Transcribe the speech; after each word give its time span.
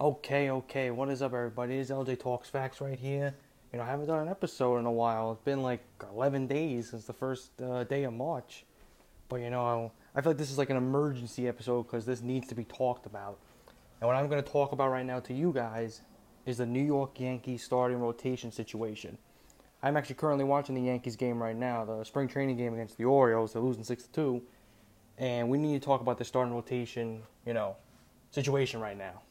Okay, 0.00 0.48
okay. 0.48 0.92
What 0.92 1.08
is 1.08 1.22
up, 1.22 1.34
everybody? 1.34 1.76
It's 1.76 1.90
LJ 1.90 2.20
Talks 2.20 2.48
Facts 2.48 2.80
right 2.80 2.96
here. 2.96 3.34
You 3.72 3.80
know, 3.80 3.84
I 3.84 3.88
haven't 3.88 4.06
done 4.06 4.20
an 4.20 4.28
episode 4.28 4.78
in 4.78 4.86
a 4.86 4.92
while. 4.92 5.32
It's 5.32 5.42
been 5.42 5.60
like 5.60 5.84
11 6.12 6.46
days 6.46 6.90
since 6.90 7.04
the 7.04 7.12
first 7.12 7.60
uh, 7.60 7.82
day 7.82 8.04
of 8.04 8.12
March. 8.12 8.64
But, 9.28 9.40
you 9.40 9.50
know, 9.50 9.90
I 10.14 10.20
feel 10.20 10.30
like 10.30 10.38
this 10.38 10.52
is 10.52 10.56
like 10.56 10.70
an 10.70 10.76
emergency 10.76 11.48
episode 11.48 11.82
because 11.82 12.06
this 12.06 12.22
needs 12.22 12.46
to 12.46 12.54
be 12.54 12.62
talked 12.62 13.06
about. 13.06 13.40
And 14.00 14.06
what 14.06 14.14
I'm 14.14 14.28
going 14.28 14.40
to 14.40 14.48
talk 14.48 14.70
about 14.70 14.92
right 14.92 15.04
now 15.04 15.18
to 15.18 15.34
you 15.34 15.52
guys 15.52 16.02
is 16.46 16.58
the 16.58 16.66
New 16.66 16.84
York 16.84 17.18
Yankees 17.18 17.64
starting 17.64 17.98
rotation 17.98 18.52
situation. 18.52 19.18
I'm 19.82 19.96
actually 19.96 20.14
currently 20.14 20.44
watching 20.44 20.76
the 20.76 20.82
Yankees 20.82 21.16
game 21.16 21.42
right 21.42 21.56
now, 21.56 21.84
the 21.84 22.04
spring 22.04 22.28
training 22.28 22.56
game 22.56 22.72
against 22.72 22.98
the 22.98 23.04
Orioles. 23.04 23.52
They're 23.52 23.62
losing 23.62 23.82
6 23.82 24.06
2. 24.06 24.42
And 25.18 25.48
we 25.48 25.58
need 25.58 25.82
to 25.82 25.84
talk 25.84 26.00
about 26.00 26.18
the 26.18 26.24
starting 26.24 26.54
rotation, 26.54 27.24
you 27.44 27.52
know, 27.52 27.74
situation 28.30 28.78
right 28.78 28.96
now. 28.96 29.22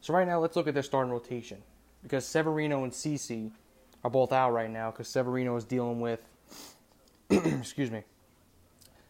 So 0.00 0.14
right 0.14 0.26
now, 0.26 0.38
let's 0.38 0.56
look 0.56 0.68
at 0.68 0.74
their 0.74 0.82
starting 0.82 1.12
rotation 1.12 1.58
because 2.02 2.24
Severino 2.24 2.84
and 2.84 2.92
CC 2.92 3.50
are 4.04 4.10
both 4.10 4.32
out 4.32 4.52
right 4.52 4.70
now 4.70 4.90
because 4.90 5.08
Severino 5.08 5.56
is 5.56 5.64
dealing 5.64 6.00
with, 6.00 6.22
excuse 7.30 7.90
me, 7.90 8.02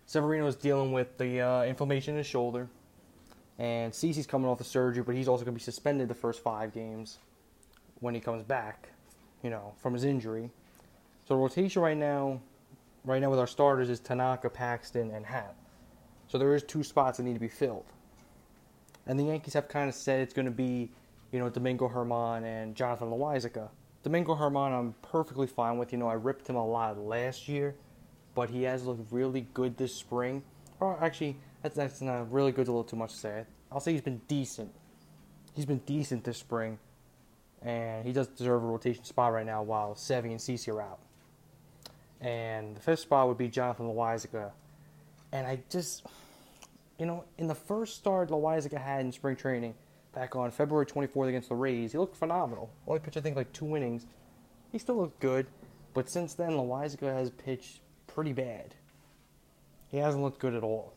Severino 0.06 0.46
is 0.46 0.56
dealing 0.56 0.93
with 0.93 1.19
the 1.19 1.41
uh, 1.41 1.62
inflammation 1.65 2.15
in 2.15 2.19
his 2.19 2.27
shoulder, 2.27 2.69
and 3.59 3.93
CC's 3.93 4.27
coming 4.27 4.48
off 4.48 4.59
the 4.59 4.65
surgery, 4.65 5.02
but 5.02 5.15
he's 5.15 5.29
also 5.29 5.45
going 5.45 5.55
to 5.55 5.59
be 5.59 5.62
suspended 5.62 6.09
the 6.09 6.15
first 6.15 6.43
five 6.43 6.73
games 6.73 7.18
when 8.01 8.15
he 8.15 8.20
comes 8.20 8.43
back, 8.43 8.88
you 9.43 9.51
know, 9.51 9.74
from 9.77 9.93
his 9.93 10.05
injury. 10.05 10.51
So 11.27 11.34
the 11.34 11.41
rotation 11.41 11.82
right 11.82 11.96
now, 11.96 12.41
right 13.05 13.20
now 13.20 13.29
with 13.29 13.38
our 13.38 13.46
starters 13.46 13.91
is 13.91 14.01
Tanaka, 14.01 14.48
Paxton, 14.48 15.10
and 15.10 15.27
Happ. 15.27 15.55
So 16.29 16.38
there 16.38 16.55
is 16.55 16.62
two 16.62 16.82
spots 16.82 17.18
that 17.18 17.24
need 17.24 17.34
to 17.34 17.41
be 17.41 17.48
filled. 17.48 17.84
And 19.09 19.19
the 19.19 19.25
Yankees 19.25 19.55
have 19.55 19.69
kind 19.69 19.89
of 19.89 19.95
said 19.95 20.21
it's 20.21 20.35
going 20.35 20.47
to 20.47 20.53
be, 20.53 20.91
you 21.33 21.39
know, 21.39 21.49
Domingo 21.49 21.89
Germán 21.89 22.45
and 22.45 22.75
Jonathan 22.75 23.09
Loáisiga. 23.09 23.69
Domingo 24.02 24.37
Germán, 24.37 24.79
I'm 24.79 24.95
perfectly 25.02 25.46
fine 25.46 25.79
with. 25.79 25.93
You 25.93 25.99
know, 25.99 26.09
I 26.09 26.13
ripped 26.13 26.49
him 26.49 26.57
a 26.57 26.66
lot 26.66 26.99
last 26.99 27.49
year, 27.49 27.74
but 28.35 28.51
he 28.51 28.63
has 28.65 28.85
looked 28.85 29.10
really 29.10 29.47
good 29.55 29.77
this 29.77 29.95
spring. 29.95 30.43
Or 30.79 31.02
actually, 31.02 31.37
that's, 31.63 31.74
that's 31.74 32.01
not 32.02 32.30
really 32.30 32.52
good. 32.52 32.69
A 32.69 32.71
little 32.71 32.85
too 32.85 32.97
much 32.97 33.13
to 33.13 33.19
say. 33.19 33.45
I'll 33.73 33.80
say 33.80 33.93
he's 33.93 34.02
been 34.02 34.21
decent. 34.29 34.71
He's 35.54 35.66
been 35.66 35.79
decent 35.79 36.23
this 36.23 36.38
spring, 36.38 36.79
and 37.63 38.07
he 38.07 38.13
does 38.13 38.29
deserve 38.29 38.63
a 38.63 38.66
rotation 38.66 39.04
spot 39.04 39.32
right 39.32 39.45
now 39.45 39.63
while 39.63 39.95
Sevy 39.95 40.27
and 40.27 40.38
CC 40.38 40.73
are 40.73 40.80
out. 40.80 41.01
And 42.21 42.77
the 42.77 42.80
fifth 42.80 43.01
spot 43.01 43.27
would 43.27 43.38
be 43.38 43.49
Jonathan 43.49 43.87
Loáisiga. 43.87 44.52
And 45.32 45.47
I 45.47 45.60
just 45.69 46.04
you 46.99 47.07
know, 47.07 47.24
in 47.38 47.46
the 47.46 47.54
first 47.54 47.96
start 47.96 48.29
Loáisiga 48.29 48.80
had 48.80 49.01
in 49.01 49.13
spring 49.13 49.37
training 49.37 49.74
back 50.15 50.35
on 50.35 50.51
February 50.51 50.87
24th 50.87 51.29
against 51.29 51.49
the 51.49 51.54
Rays, 51.54 51.93
he 51.93 51.99
looked 51.99 52.16
phenomenal. 52.16 52.71
Only 52.87 53.01
pitched, 53.01 53.16
I 53.16 53.21
think, 53.21 53.37
like 53.37 53.52
two 53.52 53.77
innings. 53.77 54.07
He 54.73 54.79
still 54.79 54.96
looked 54.96 55.21
good, 55.21 55.46
but 55.95 56.10
since 56.10 56.35
then, 56.35 56.51
Loáisiga 56.51 57.15
has 57.15 57.30
pitched 57.30 57.80
pretty 58.07 58.32
bad. 58.32 58.74
He 59.91 59.99
hasn't 59.99 60.23
looked 60.23 60.41
good 60.41 60.54
at 60.54 60.63
all. 60.63 60.93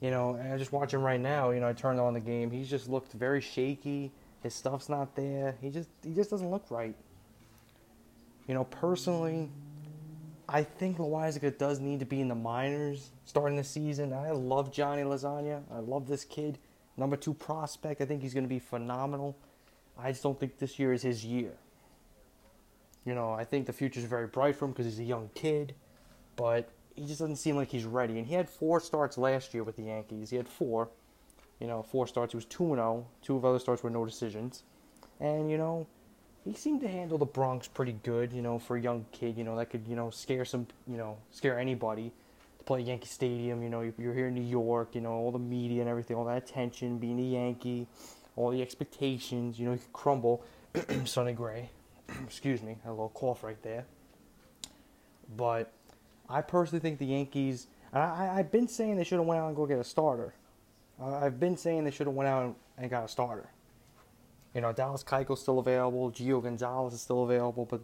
You 0.00 0.10
know, 0.10 0.34
and 0.34 0.52
I 0.52 0.56
just 0.56 0.72
watch 0.72 0.94
him 0.94 1.02
right 1.02 1.20
now. 1.20 1.50
You 1.50 1.60
know, 1.60 1.68
I 1.68 1.72
turned 1.72 2.00
on 2.00 2.14
the 2.14 2.20
game. 2.20 2.50
He's 2.50 2.70
just 2.70 2.88
looked 2.88 3.12
very 3.12 3.40
shaky. 3.40 4.12
His 4.42 4.54
stuff's 4.54 4.88
not 4.88 5.14
there. 5.14 5.56
He 5.60 5.68
just 5.70 5.90
he 6.02 6.14
just 6.14 6.30
doesn't 6.30 6.50
look 6.50 6.70
right. 6.70 6.94
You 8.46 8.54
know, 8.54 8.64
personally, 8.64 9.50
I 10.52 10.64
think 10.64 10.98
Loáisiga 10.98 11.56
does 11.56 11.78
need 11.78 12.00
to 12.00 12.04
be 12.04 12.20
in 12.20 12.26
the 12.26 12.34
minors 12.34 13.10
starting 13.24 13.56
the 13.56 13.62
season. 13.62 14.12
I 14.12 14.32
love 14.32 14.72
Johnny 14.72 15.02
Lasagna. 15.02 15.62
I 15.72 15.78
love 15.78 16.08
this 16.08 16.24
kid. 16.24 16.58
Number 16.96 17.16
two 17.16 17.34
prospect. 17.34 18.00
I 18.00 18.04
think 18.04 18.20
he's 18.20 18.34
going 18.34 18.44
to 18.44 18.48
be 18.48 18.58
phenomenal. 18.58 19.36
I 19.96 20.10
just 20.10 20.24
don't 20.24 20.38
think 20.40 20.58
this 20.58 20.76
year 20.76 20.92
is 20.92 21.02
his 21.02 21.24
year. 21.24 21.52
You 23.04 23.14
know, 23.14 23.30
I 23.30 23.44
think 23.44 23.66
the 23.66 23.72
future 23.72 24.00
is 24.00 24.06
very 24.06 24.26
bright 24.26 24.56
for 24.56 24.64
him 24.64 24.72
because 24.72 24.86
he's 24.86 24.98
a 24.98 25.04
young 25.04 25.30
kid, 25.36 25.72
but 26.34 26.68
he 26.96 27.06
just 27.06 27.20
doesn't 27.20 27.36
seem 27.36 27.54
like 27.54 27.68
he's 27.68 27.84
ready. 27.84 28.18
And 28.18 28.26
he 28.26 28.34
had 28.34 28.50
four 28.50 28.80
starts 28.80 29.16
last 29.16 29.54
year 29.54 29.62
with 29.62 29.76
the 29.76 29.84
Yankees. 29.84 30.30
He 30.30 30.36
had 30.36 30.48
four. 30.48 30.88
You 31.60 31.68
know, 31.68 31.80
four 31.84 32.08
starts. 32.08 32.32
He 32.32 32.36
was 32.36 32.44
2 32.46 32.74
0. 32.74 33.06
Two 33.22 33.36
of 33.36 33.44
other 33.44 33.60
starts 33.60 33.84
were 33.84 33.90
no 33.90 34.04
decisions. 34.04 34.64
And, 35.20 35.48
you 35.48 35.58
know, 35.58 35.86
he 36.44 36.54
seemed 36.54 36.80
to 36.80 36.88
handle 36.88 37.18
the 37.18 37.26
Bronx 37.26 37.68
pretty 37.68 37.92
good, 38.02 38.32
you 38.32 38.42
know, 38.42 38.58
for 38.58 38.76
a 38.76 38.80
young 38.80 39.04
kid, 39.12 39.36
you 39.36 39.44
know, 39.44 39.56
that 39.56 39.66
could, 39.70 39.86
you 39.86 39.96
know, 39.96 40.10
scare 40.10 40.44
some, 40.44 40.66
you 40.86 40.96
know, 40.96 41.18
scare 41.30 41.58
anybody 41.58 42.12
to 42.58 42.64
play 42.64 42.80
Yankee 42.80 43.08
Stadium, 43.08 43.62
you 43.62 43.68
know, 43.68 43.92
you're 43.98 44.14
here 44.14 44.28
in 44.28 44.34
New 44.34 44.40
York, 44.40 44.94
you 44.94 45.00
know, 45.00 45.12
all 45.12 45.30
the 45.30 45.38
media 45.38 45.80
and 45.80 45.90
everything, 45.90 46.16
all 46.16 46.24
that 46.24 46.38
attention, 46.38 46.98
being 46.98 47.18
a 47.18 47.22
Yankee, 47.22 47.86
all 48.36 48.50
the 48.50 48.62
expectations, 48.62 49.58
you 49.58 49.66
know, 49.66 49.72
you 49.72 49.78
could 49.78 49.92
crumble. 49.92 50.42
Sonny 51.04 51.32
Gray, 51.32 51.68
excuse 52.24 52.62
me, 52.62 52.76
a 52.86 52.90
little 52.90 53.10
cough 53.10 53.44
right 53.44 53.60
there. 53.62 53.84
But 55.36 55.72
I 56.28 56.40
personally 56.40 56.80
think 56.80 56.98
the 56.98 57.06
Yankees, 57.06 57.66
I, 57.92 58.30
I've 58.38 58.50
been 58.50 58.68
saying 58.68 58.96
they 58.96 59.04
should 59.04 59.18
have 59.18 59.26
went 59.26 59.40
out 59.40 59.48
and 59.48 59.56
go 59.56 59.66
get 59.66 59.78
a 59.78 59.84
starter. 59.84 60.34
I've 61.02 61.40
been 61.40 61.56
saying 61.56 61.84
they 61.84 61.90
should 61.90 62.06
have 62.06 62.14
went 62.14 62.28
out 62.28 62.54
and 62.76 62.90
got 62.90 63.04
a 63.04 63.08
starter. 63.08 63.48
You 64.54 64.60
know, 64.60 64.72
Dallas 64.72 65.04
Keuchel's 65.04 65.40
still 65.40 65.58
available. 65.58 66.10
Gio 66.10 66.42
Gonzalez 66.42 66.94
is 66.94 67.00
still 67.00 67.22
available. 67.22 67.66
But 67.66 67.80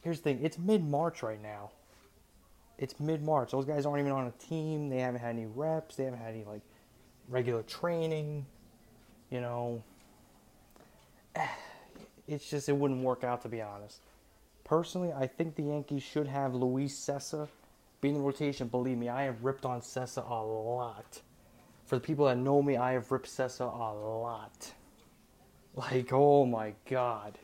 here's 0.00 0.18
the 0.18 0.24
thing: 0.24 0.40
it's 0.42 0.58
mid-March 0.58 1.22
right 1.22 1.40
now. 1.40 1.70
It's 2.78 2.98
mid-March. 2.98 3.52
Those 3.52 3.66
guys 3.66 3.86
aren't 3.86 4.00
even 4.00 4.12
on 4.12 4.26
a 4.26 4.44
team. 4.44 4.88
They 4.88 4.98
haven't 4.98 5.20
had 5.20 5.30
any 5.30 5.46
reps. 5.46 5.96
They 5.96 6.04
haven't 6.04 6.20
had 6.20 6.34
any 6.34 6.44
like 6.44 6.62
regular 7.28 7.62
training. 7.62 8.46
You 9.30 9.40
know, 9.40 9.82
it's 12.28 12.48
just 12.48 12.68
it 12.68 12.76
wouldn't 12.76 13.02
work 13.02 13.22
out 13.24 13.42
to 13.42 13.48
be 13.48 13.62
honest. 13.62 14.00
Personally, 14.64 15.12
I 15.12 15.26
think 15.26 15.56
the 15.56 15.64
Yankees 15.64 16.02
should 16.02 16.28
have 16.28 16.54
Luis 16.54 16.94
Cessa 16.94 17.48
be 18.00 18.08
in 18.08 18.14
the 18.14 18.20
rotation. 18.20 18.68
Believe 18.68 18.98
me, 18.98 19.08
I 19.08 19.24
have 19.24 19.44
ripped 19.44 19.66
on 19.66 19.80
Cessa 19.80 20.28
a 20.28 20.42
lot. 20.42 21.20
For 21.84 21.96
the 21.96 22.00
people 22.00 22.26
that 22.26 22.38
know 22.38 22.62
me, 22.62 22.76
I 22.76 22.92
have 22.92 23.10
ripped 23.10 23.28
Cessa 23.28 23.62
a 23.62 23.92
lot. 23.92 24.72
Like, 25.74 26.12
oh 26.12 26.44
my 26.44 26.74
god. 26.88 27.38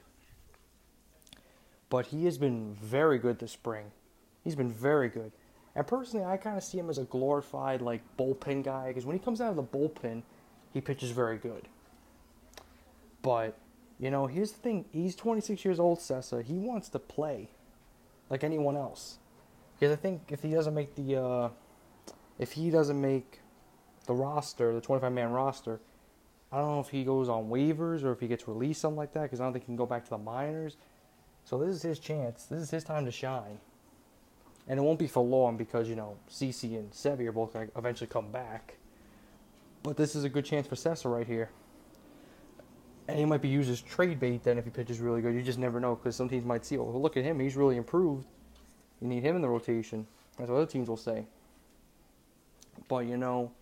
But 1.88 2.06
he 2.06 2.24
has 2.24 2.38
been 2.38 2.76
very 2.82 3.18
good 3.18 3.38
this 3.38 3.52
spring. 3.52 3.92
He's 4.42 4.56
been 4.56 4.72
very 4.72 5.08
good. 5.08 5.32
And 5.74 5.86
personally, 5.86 6.24
I 6.24 6.36
kind 6.36 6.56
of 6.56 6.64
see 6.64 6.78
him 6.78 6.90
as 6.90 6.98
a 6.98 7.04
glorified, 7.04 7.82
like, 7.82 8.00
bullpen 8.18 8.64
guy. 8.64 8.88
Because 8.88 9.04
when 9.04 9.16
he 9.16 9.22
comes 9.22 9.40
out 9.40 9.50
of 9.50 9.56
the 9.56 9.62
bullpen, 9.62 10.22
he 10.72 10.80
pitches 10.80 11.10
very 11.10 11.36
good. 11.36 11.68
But, 13.22 13.56
you 13.98 14.10
know, 14.10 14.26
here's 14.26 14.52
the 14.52 14.58
thing. 14.58 14.86
He's 14.92 15.14
26 15.14 15.64
years 15.64 15.78
old, 15.78 15.98
Cessa. 15.98 16.42
He 16.42 16.54
wants 16.54 16.88
to 16.90 16.98
play 16.98 17.48
like 18.30 18.42
anyone 18.42 18.76
else. 18.76 19.18
Because 19.78 19.92
I 19.92 19.96
think 19.96 20.22
if 20.30 20.42
he 20.42 20.50
doesn't 20.50 20.74
make 20.74 20.94
the, 20.94 21.16
uh, 21.22 21.48
if 22.38 22.52
he 22.52 22.70
doesn't 22.70 23.00
make 23.00 23.40
the 24.06 24.14
roster, 24.14 24.72
the 24.72 24.80
25 24.80 25.12
man 25.12 25.30
roster, 25.30 25.80
I 26.52 26.58
don't 26.58 26.68
know 26.68 26.80
if 26.80 26.88
he 26.88 27.04
goes 27.04 27.28
on 27.28 27.48
waivers 27.48 28.04
or 28.04 28.12
if 28.12 28.20
he 28.20 28.28
gets 28.28 28.46
released, 28.46 28.80
something 28.80 28.96
like 28.96 29.12
that, 29.14 29.22
because 29.22 29.40
I 29.40 29.44
don't 29.44 29.52
think 29.52 29.64
he 29.64 29.66
can 29.66 29.76
go 29.76 29.86
back 29.86 30.04
to 30.04 30.10
the 30.10 30.18
minors. 30.18 30.76
So 31.44 31.58
this 31.58 31.74
is 31.74 31.82
his 31.82 31.98
chance. 31.98 32.44
This 32.44 32.60
is 32.60 32.70
his 32.70 32.84
time 32.84 33.04
to 33.04 33.10
shine. 33.10 33.58
And 34.68 34.78
it 34.78 34.82
won't 34.82 34.98
be 34.98 35.06
for 35.06 35.22
long 35.22 35.56
because, 35.56 35.88
you 35.88 35.94
know, 35.94 36.16
CC 36.30 36.76
and 36.76 36.90
Sevy 36.90 37.26
are 37.26 37.32
both 37.32 37.52
going 37.52 37.68
to 37.68 37.78
eventually 37.78 38.08
come 38.08 38.30
back. 38.30 38.76
But 39.82 39.96
this 39.96 40.16
is 40.16 40.24
a 40.24 40.28
good 40.28 40.44
chance 40.44 40.66
for 40.66 40.74
Cessa 40.74 41.12
right 41.12 41.26
here. 41.26 41.50
And 43.06 43.16
he 43.16 43.24
might 43.24 43.42
be 43.42 43.48
used 43.48 43.70
as 43.70 43.80
trade 43.80 44.18
bait 44.18 44.42
then 44.42 44.58
if 44.58 44.64
he 44.64 44.70
pitches 44.70 44.98
really 44.98 45.22
good. 45.22 45.34
You 45.34 45.42
just 45.42 45.60
never 45.60 45.78
know 45.78 45.94
because 45.94 46.16
some 46.16 46.28
teams 46.28 46.44
might 46.44 46.64
see, 46.64 46.76
oh, 46.76 46.84
look 46.84 47.16
at 47.16 47.22
him. 47.22 47.38
He's 47.38 47.54
really 47.54 47.76
improved. 47.76 48.26
You 49.00 49.06
need 49.06 49.22
him 49.22 49.36
in 49.36 49.42
the 49.42 49.48
rotation. 49.48 50.06
That's 50.36 50.50
what 50.50 50.56
other 50.56 50.66
teams 50.66 50.88
will 50.88 50.96
say. 50.96 51.26
But, 52.88 53.06
you 53.06 53.16
know, 53.16 53.52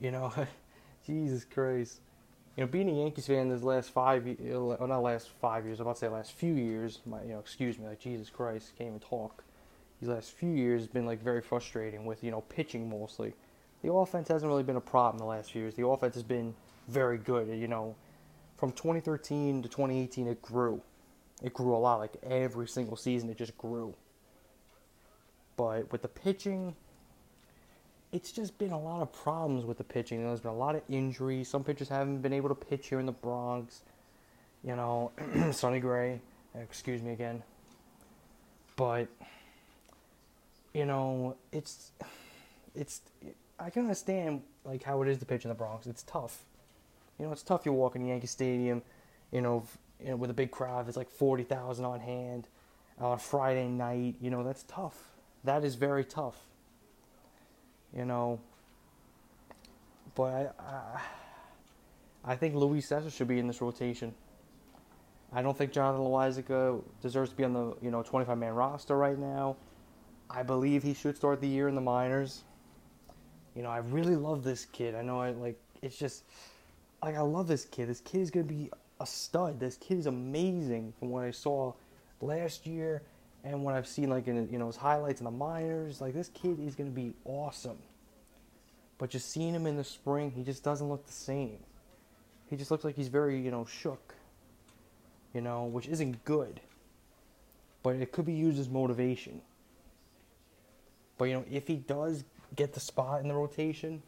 you 0.00 0.10
know, 0.10 0.32
Jesus 1.06 1.44
Christ. 1.44 2.00
You 2.56 2.64
know, 2.64 2.70
being 2.70 2.88
a 2.88 2.92
Yankees 2.92 3.26
fan 3.26 3.48
this 3.48 3.62
last 3.62 3.90
five, 3.90 4.26
well, 4.40 4.76
not 4.88 4.98
last 4.98 5.28
five 5.40 5.64
years, 5.64 5.78
I'm 5.78 5.86
about 5.86 5.94
to 5.96 6.00
say 6.00 6.08
last 6.08 6.32
few 6.32 6.54
years. 6.54 6.98
My, 7.06 7.22
you 7.22 7.28
know, 7.28 7.38
excuse 7.38 7.78
me, 7.78 7.86
like 7.86 8.00
Jesus 8.00 8.30
Christ, 8.30 8.72
can't 8.76 8.88
even 8.88 9.00
talk. 9.00 9.44
These 10.00 10.10
last 10.10 10.32
few 10.32 10.50
years 10.50 10.82
has 10.82 10.88
been 10.88 11.06
like 11.06 11.22
very 11.22 11.40
frustrating 11.40 12.04
with 12.04 12.22
you 12.22 12.30
know 12.30 12.40
pitching 12.42 12.88
mostly. 12.88 13.34
The 13.82 13.92
offense 13.92 14.28
hasn't 14.28 14.48
really 14.48 14.64
been 14.64 14.76
a 14.76 14.80
problem 14.80 15.18
the 15.18 15.24
last 15.24 15.52
few 15.52 15.62
years. 15.62 15.74
The 15.74 15.86
offense 15.86 16.14
has 16.14 16.24
been 16.24 16.54
very 16.88 17.18
good. 17.18 17.48
You 17.48 17.68
know, 17.68 17.94
from 18.56 18.72
2013 18.72 19.62
to 19.62 19.68
2018, 19.68 20.26
it 20.26 20.42
grew. 20.42 20.82
It 21.42 21.54
grew 21.54 21.74
a 21.74 21.78
lot. 21.78 22.00
Like 22.00 22.16
every 22.24 22.66
single 22.66 22.96
season, 22.96 23.30
it 23.30 23.36
just 23.36 23.56
grew. 23.56 23.94
But 25.56 25.90
with 25.92 26.02
the 26.02 26.08
pitching, 26.08 26.74
it's 28.12 28.32
just 28.32 28.56
been 28.58 28.72
a 28.72 28.80
lot 28.80 29.02
of 29.02 29.12
problems 29.12 29.64
with 29.64 29.78
the 29.78 29.84
pitching. 29.84 30.22
There's 30.22 30.40
been 30.40 30.50
a 30.50 30.56
lot 30.56 30.74
of 30.74 30.82
injuries. 30.88 31.48
Some 31.48 31.62
pitchers 31.62 31.88
haven't 31.88 32.22
been 32.22 32.32
able 32.32 32.48
to 32.48 32.54
pitch 32.54 32.88
here 32.88 33.00
in 33.00 33.06
the 33.06 33.12
Bronx. 33.12 33.82
You 34.64 34.76
know, 34.76 35.12
Sonny 35.52 35.80
Gray, 35.80 36.20
excuse 36.54 37.02
me 37.02 37.12
again. 37.12 37.42
But 38.76 39.08
you 40.72 40.86
know, 40.86 41.36
it's 41.52 41.92
it's 42.74 43.02
I 43.58 43.70
can 43.70 43.82
understand 43.82 44.42
like 44.64 44.82
how 44.82 45.02
it 45.02 45.08
is 45.08 45.18
to 45.18 45.26
pitch 45.26 45.44
in 45.44 45.50
the 45.50 45.54
Bronx. 45.54 45.86
It's 45.86 46.02
tough. 46.02 46.44
You 47.18 47.26
know, 47.26 47.32
it's 47.32 47.42
tough. 47.42 47.66
You 47.66 47.72
walk 47.72 47.96
in 47.96 48.06
Yankee 48.06 48.26
Stadium, 48.26 48.82
you 49.32 49.40
know, 49.40 49.64
you 50.00 50.10
know 50.10 50.16
with 50.16 50.30
a 50.30 50.34
big 50.34 50.50
crowd. 50.50 50.86
There's 50.86 50.96
like 50.96 51.10
forty 51.10 51.42
thousand 51.42 51.84
on 51.84 52.00
hand 52.00 52.48
on 52.98 53.12
a 53.12 53.18
Friday 53.18 53.68
night. 53.68 54.14
You 54.20 54.30
know, 54.30 54.42
that's 54.42 54.62
tough. 54.64 54.96
That 55.44 55.64
is 55.64 55.74
very 55.74 56.04
tough. 56.04 56.36
You 57.96 58.04
know, 58.04 58.38
but 60.14 60.54
I, 60.58 60.62
I, 60.62 61.00
I 62.32 62.36
think 62.36 62.54
Luis 62.54 62.88
Cessa 62.88 63.10
should 63.10 63.28
be 63.28 63.38
in 63.38 63.46
this 63.46 63.60
rotation. 63.60 64.14
I 65.32 65.42
don't 65.42 65.56
think 65.56 65.72
Jonathan 65.72 66.04
Loáisiga 66.04 66.82
deserves 67.02 67.30
to 67.30 67.36
be 67.36 67.44
on 67.44 67.52
the 67.52 67.76
you 67.82 67.90
know 67.90 68.02
25 68.02 68.36
man 68.36 68.54
roster 68.54 68.96
right 68.96 69.18
now. 69.18 69.56
I 70.30 70.42
believe 70.42 70.82
he 70.82 70.94
should 70.94 71.16
start 71.16 71.40
the 71.40 71.48
year 71.48 71.68
in 71.68 71.74
the 71.74 71.80
minors. 71.80 72.44
You 73.54 73.62
know, 73.62 73.70
I 73.70 73.78
really 73.78 74.16
love 74.16 74.44
this 74.44 74.64
kid. 74.66 74.94
I 74.94 75.02
know 75.02 75.20
I 75.20 75.30
like 75.30 75.58
it's 75.82 75.96
just 75.96 76.24
like 77.02 77.16
I 77.16 77.20
love 77.20 77.46
this 77.46 77.64
kid. 77.64 77.88
This 77.88 78.00
kid 78.00 78.20
is 78.20 78.30
gonna 78.30 78.44
be 78.44 78.70
a 79.00 79.06
stud. 79.06 79.60
This 79.60 79.76
kid 79.76 79.98
is 79.98 80.06
amazing 80.06 80.92
from 80.98 81.10
what 81.10 81.24
I 81.24 81.30
saw 81.30 81.72
last 82.20 82.66
year 82.66 83.02
and 83.44 83.62
what 83.64 83.74
I've 83.74 83.86
seen 83.86 84.10
like 84.10 84.26
in 84.26 84.48
you 84.50 84.58
know 84.58 84.66
his 84.66 84.76
highlights 84.76 85.20
in 85.20 85.24
the 85.24 85.30
minors. 85.30 86.00
Like 86.00 86.14
this 86.14 86.28
kid 86.28 86.58
is 86.60 86.74
gonna 86.74 86.90
be 86.90 87.14
awesome. 87.24 87.78
But 88.98 89.10
just 89.10 89.30
seeing 89.30 89.54
him 89.54 89.66
in 89.66 89.76
the 89.76 89.84
spring, 89.84 90.32
he 90.32 90.42
just 90.42 90.64
doesn't 90.64 90.88
look 90.88 91.06
the 91.06 91.12
same. 91.12 91.60
He 92.50 92.56
just 92.56 92.70
looks 92.70 92.84
like 92.84 92.96
he's 92.96 93.08
very, 93.08 93.40
you 93.40 93.50
know, 93.50 93.64
shook. 93.64 94.14
You 95.32 95.40
know, 95.40 95.64
which 95.64 95.86
isn't 95.86 96.24
good. 96.24 96.60
But 97.82 97.96
it 97.96 98.10
could 98.10 98.24
be 98.24 98.32
used 98.32 98.58
as 98.58 98.68
motivation. 98.68 99.40
But 101.16 101.26
you 101.26 101.34
know, 101.34 101.44
if 101.50 101.68
he 101.68 101.76
does 101.76 102.24
get 102.56 102.72
the 102.72 102.80
spot 102.80 103.20
in 103.20 103.28
the 103.28 103.34
rotation, 103.34 104.02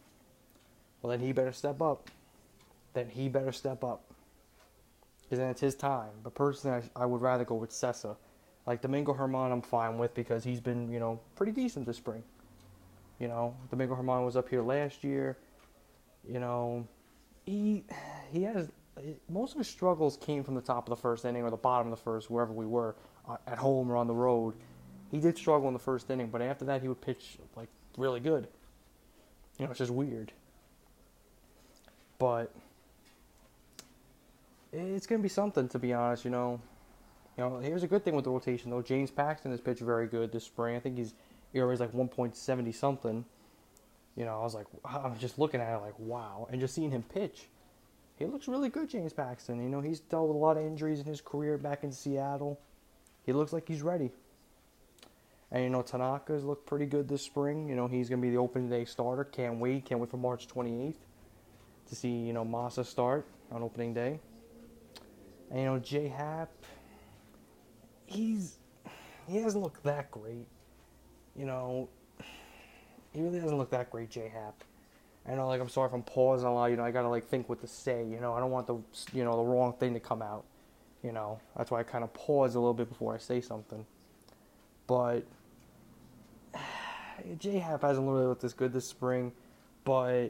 well 1.02 1.10
then 1.10 1.20
he 1.20 1.32
better 1.32 1.52
step 1.52 1.80
up. 1.80 2.10
Then 2.94 3.08
he 3.08 3.28
better 3.28 3.52
step 3.52 3.84
up. 3.84 4.02
Because 5.22 5.38
then 5.38 5.50
it's 5.50 5.60
his 5.60 5.76
time. 5.76 6.10
But 6.24 6.34
personally, 6.34 6.82
I, 6.96 7.02
I 7.02 7.06
would 7.06 7.20
rather 7.20 7.44
go 7.44 7.54
with 7.54 7.70
Cessa. 7.70 8.16
Like 8.66 8.82
Domingo 8.82 9.14
Germán, 9.14 9.52
I'm 9.52 9.62
fine 9.62 9.98
with 9.98 10.14
because 10.14 10.44
he's 10.44 10.60
been, 10.60 10.90
you 10.90 11.00
know, 11.00 11.20
pretty 11.34 11.52
decent 11.52 11.86
this 11.86 11.96
spring. 11.96 12.22
You 13.18 13.28
know, 13.28 13.54
Domingo 13.70 13.96
Germán 13.96 14.24
was 14.24 14.36
up 14.36 14.48
here 14.48 14.62
last 14.62 15.02
year. 15.02 15.36
You 16.28 16.40
know, 16.40 16.86
he 17.44 17.84
he 18.30 18.42
has 18.42 18.70
most 19.28 19.52
of 19.52 19.58
his 19.58 19.68
struggles 19.68 20.16
came 20.16 20.44
from 20.44 20.54
the 20.54 20.60
top 20.60 20.88
of 20.88 20.90
the 20.90 21.00
first 21.00 21.24
inning 21.24 21.42
or 21.42 21.50
the 21.50 21.56
bottom 21.56 21.90
of 21.90 21.98
the 21.98 22.02
first, 22.02 22.30
wherever 22.30 22.52
we 22.52 22.66
were, 22.66 22.96
uh, 23.28 23.36
at 23.46 23.58
home 23.58 23.90
or 23.90 23.96
on 23.96 24.06
the 24.06 24.14
road. 24.14 24.54
He 25.10 25.18
did 25.18 25.36
struggle 25.36 25.68
in 25.68 25.72
the 25.72 25.80
first 25.80 26.10
inning, 26.10 26.28
but 26.28 26.42
after 26.42 26.64
that 26.66 26.82
he 26.82 26.88
would 26.88 27.00
pitch 27.00 27.38
like 27.56 27.68
really 27.96 28.20
good. 28.20 28.46
You 29.58 29.64
know, 29.64 29.70
it's 29.70 29.78
just 29.78 29.90
weird. 29.90 30.32
But 32.18 32.52
it's 34.72 35.06
gonna 35.06 35.22
be 35.22 35.28
something 35.28 35.68
to 35.68 35.78
be 35.78 35.92
honest. 35.92 36.24
You 36.24 36.30
know, 36.30 36.60
you 37.36 37.44
know. 37.44 37.58
Here's 37.58 37.82
a 37.82 37.86
good 37.86 38.04
thing 38.04 38.14
with 38.14 38.24
the 38.24 38.30
rotation 38.30 38.70
though. 38.70 38.82
James 38.82 39.10
Paxton 39.10 39.50
has 39.50 39.60
pitched 39.60 39.80
very 39.80 40.06
good 40.06 40.32
this 40.32 40.44
spring. 40.44 40.76
I 40.76 40.80
think 40.80 40.96
he's 40.96 41.14
ERA 41.54 41.72
is 41.72 41.80
like 41.80 41.92
1.70 41.92 42.74
something. 42.74 43.24
You 44.16 44.24
know, 44.24 44.40
I 44.40 44.42
was 44.42 44.54
like, 44.54 44.66
I 44.84 45.08
was 45.08 45.18
just 45.18 45.38
looking 45.38 45.60
at 45.60 45.74
it 45.74 45.78
like, 45.78 45.98
wow, 45.98 46.48
and 46.50 46.60
just 46.60 46.74
seeing 46.74 46.90
him 46.90 47.02
pitch, 47.02 47.48
he 48.16 48.26
looks 48.26 48.48
really 48.48 48.68
good, 48.68 48.88
James 48.88 49.12
Paxton. 49.12 49.62
You 49.62 49.68
know, 49.68 49.80
he's 49.80 50.00
dealt 50.00 50.28
with 50.28 50.36
a 50.36 50.38
lot 50.38 50.56
of 50.56 50.64
injuries 50.64 51.00
in 51.00 51.06
his 51.06 51.20
career 51.20 51.56
back 51.56 51.84
in 51.84 51.92
Seattle. 51.92 52.60
He 53.24 53.32
looks 53.32 53.52
like 53.52 53.66
he's 53.66 53.82
ready. 53.82 54.10
And 55.52 55.64
you 55.64 55.70
know, 55.70 55.82
Tanaka's 55.82 56.44
looked 56.44 56.66
pretty 56.66 56.86
good 56.86 57.08
this 57.08 57.22
spring. 57.22 57.68
You 57.68 57.76
know, 57.76 57.86
he's 57.88 58.08
gonna 58.08 58.22
be 58.22 58.30
the 58.30 58.36
opening 58.36 58.68
day 58.68 58.84
starter. 58.84 59.24
Can't 59.24 59.58
wait. 59.58 59.84
Can't 59.84 60.00
wait 60.00 60.10
for 60.10 60.16
March 60.16 60.46
28th 60.48 60.94
to 61.88 61.96
see 61.96 62.08
you 62.08 62.32
know 62.32 62.44
Masa 62.44 62.84
start 62.84 63.26
on 63.50 63.62
opening 63.62 63.92
day. 63.92 64.20
And 65.50 65.58
you 65.58 65.64
know, 65.66 65.78
J 65.78 66.08
Happ, 66.08 66.50
he's 68.10 68.56
he 69.28 69.38
hasn't 69.38 69.62
looked 69.62 69.82
that 69.84 70.10
great 70.10 70.46
you 71.36 71.46
know, 71.46 71.88
he 73.12 73.22
really 73.22 73.40
doesn't 73.40 73.56
look 73.56 73.70
that 73.70 73.90
great, 73.90 74.10
J 74.10 74.28
Happ. 74.28 74.62
I 75.26 75.34
know, 75.34 75.46
like, 75.46 75.60
I'm 75.60 75.68
sorry 75.68 75.88
if 75.88 75.94
I'm 75.94 76.02
pausing 76.02 76.48
a 76.48 76.54
lot. 76.54 76.66
You 76.66 76.76
know, 76.76 76.84
I 76.84 76.90
gotta 76.90 77.08
like 77.08 77.26
think 77.28 77.48
what 77.48 77.60
to 77.60 77.66
say. 77.66 78.04
You 78.04 78.20
know, 78.20 78.34
I 78.34 78.40
don't 78.40 78.50
want 78.50 78.66
the 78.66 78.76
you 79.12 79.24
know 79.24 79.36
the 79.36 79.42
wrong 79.42 79.74
thing 79.74 79.94
to 79.94 80.00
come 80.00 80.22
out. 80.22 80.44
You 81.02 81.12
know, 81.12 81.40
that's 81.56 81.70
why 81.70 81.80
I 81.80 81.82
kind 81.82 82.04
of 82.04 82.12
pause 82.12 82.54
a 82.54 82.58
little 82.58 82.74
bit 82.74 82.88
before 82.88 83.14
I 83.14 83.18
say 83.18 83.40
something. 83.40 83.86
But 84.86 85.24
J 87.38 87.58
Happ 87.58 87.82
hasn't 87.82 88.06
really 88.06 88.26
looked 88.26 88.42
this 88.42 88.52
good 88.52 88.72
this 88.72 88.86
spring, 88.86 89.32
but 89.84 90.28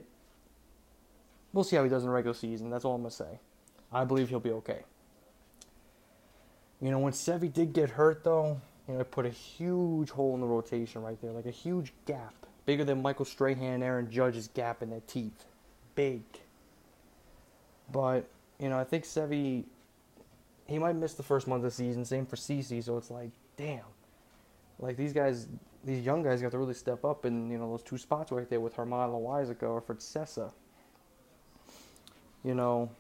we'll 1.53 1.65
see 1.65 1.77
how 1.77 1.83
he 1.83 1.89
does 1.89 2.03
in 2.03 2.09
the 2.09 2.15
regular 2.15 2.35
season. 2.35 2.71
That's 2.71 2.85
all 2.85 2.95
I'm 2.95 3.03
gonna 3.03 3.11
say. 3.11 3.41
I 3.93 4.05
believe 4.05 4.29
he'll 4.29 4.39
be 4.39 4.53
okay. 4.53 4.81
You 6.81 6.91
know, 6.91 6.99
when 6.99 7.13
Sevy 7.13 7.53
did 7.53 7.73
get 7.73 7.91
hurt, 7.91 8.25
though, 8.25 8.61
you 8.89 8.95
know, 8.95 9.01
it 9.01 9.11
put 9.11 9.27
a 9.27 9.31
huge 9.31 10.11
hole 10.11 10.35
in 10.35 10.41
the 10.41 10.47
rotation 10.47 11.03
right 11.03 11.21
there, 11.21 11.31
like 11.31 11.47
a 11.47 11.51
huge 11.51 11.93
gap, 12.07 12.35
bigger 12.65 12.85
than 12.85 13.03
Michael 13.03 13.27
Strahan 13.27 13.75
and 13.75 13.85
Aaron 13.85 14.11
Judge's 14.11 14.49
gap 14.49 14.83
in 14.83 14.91
their 14.91 15.03
teeth, 15.07 15.45
big. 15.95 16.23
But 17.93 18.29
you 18.59 18.69
know, 18.69 18.79
I 18.79 18.85
think 18.85 19.05
Sevy, 19.05 19.65
he 20.67 20.79
might 20.79 20.97
miss 20.97 21.15
the 21.15 21.23
first 21.23 21.47
month 21.47 21.65
of 21.65 21.71
the 21.71 21.77
season. 21.77 22.05
Same 22.05 22.27
for 22.27 22.37
CC. 22.37 22.83
So 22.83 22.97
it's 22.97 23.11
like, 23.11 23.31
damn, 23.57 23.85
like 24.79 24.97
these 24.97 25.13
guys, 25.13 25.49
these 25.85 26.05
young 26.05 26.23
guys 26.23 26.41
got 26.41 26.53
to 26.53 26.59
really 26.59 26.75
step 26.75 27.05
up 27.05 27.27
in 27.27 27.51
you 27.51 27.59
know 27.59 27.71
those 27.71 27.83
two 27.83 27.99
spots 27.99 28.33
right 28.33 28.49
there 28.49 28.61
with 28.61 28.75
Germán 28.75 29.11
Loáisiga 29.11 29.65
or 29.65 29.81
for 29.81 29.95
Cessa. 29.97 30.53
You 32.43 32.55
know, 32.55 32.91